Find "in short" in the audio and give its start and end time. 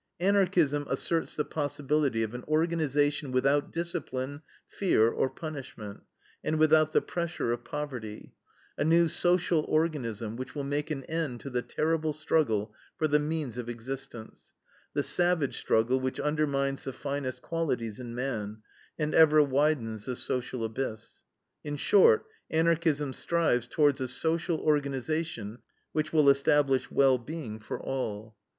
21.63-22.25